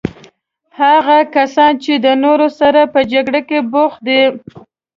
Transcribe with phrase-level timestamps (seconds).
[0.79, 3.39] هغه کسان چې د نورو سره په جګړه
[3.71, 4.21] بوخت دي.